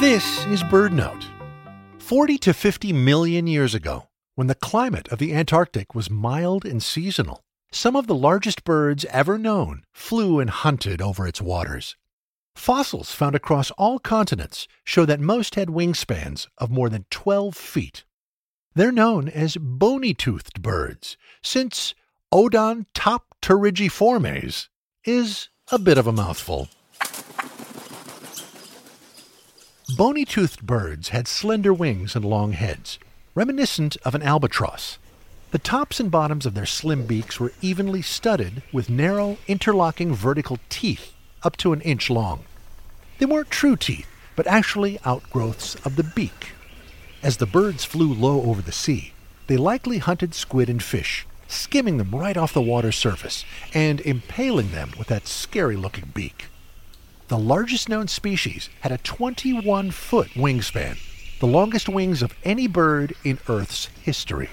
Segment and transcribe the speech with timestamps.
[0.00, 1.24] This is Bird Note.
[1.96, 6.82] 40 to 50 million years ago, when the climate of the Antarctic was mild and
[6.82, 7.42] seasonal,
[7.72, 11.96] some of the largest birds ever known flew and hunted over its waters.
[12.54, 18.04] Fossils found across all continents show that most had wingspans of more than 12 feet.
[18.74, 21.94] They're known as bony toothed birds, since
[22.34, 24.68] Odontopterygiformes
[25.06, 26.68] is a bit of a mouthful.
[29.96, 32.98] Bony toothed birds had slender wings and long heads,
[33.34, 34.98] reminiscent of an albatross.
[35.52, 40.58] The tops and bottoms of their slim beaks were evenly studded with narrow, interlocking vertical
[40.68, 42.44] teeth up to an inch long.
[43.18, 46.52] They weren't true teeth, but actually outgrowths of the beak.
[47.22, 49.14] As the birds flew low over the sea,
[49.46, 54.72] they likely hunted squid and fish, skimming them right off the water's surface and impaling
[54.72, 56.48] them with that scary looking beak.
[57.28, 60.96] The largest known species had a 21 foot wingspan,
[61.40, 64.48] the longest wings of any bird in Earth's history.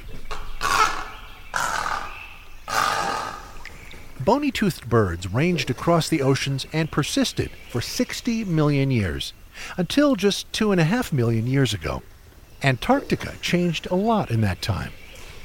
[4.19, 9.33] Bony toothed birds ranged across the oceans and persisted for 60 million years,
[9.77, 12.01] until just two and a half million years ago.
[12.63, 14.93] Antarctica changed a lot in that time,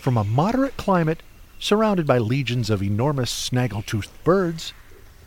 [0.01, 1.23] from a moderate climate
[1.61, 4.73] surrounded by legions of enormous snaggle-toothed birds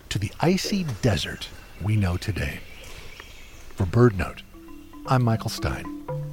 [0.10, 1.50] to the icy desert
[1.84, 2.60] we know today.
[3.76, 4.44] For Bird Note,
[5.08, 6.31] I'm Michael Stein.